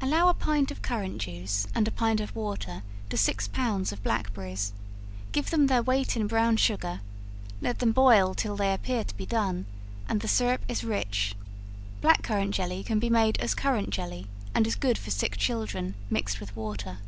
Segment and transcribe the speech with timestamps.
[0.00, 4.02] Allow a pint of currant juice and a pint of water to six pounds of
[4.02, 4.72] blackberries;
[5.30, 7.00] give them their weight in brown sugar;
[7.60, 9.66] let them boil till they appear to be done,
[10.08, 11.36] and the syrup is rich.
[12.00, 16.40] Blackberry jelly can be made as currant jelly, and is good for sick children, mixed
[16.40, 16.98] with water.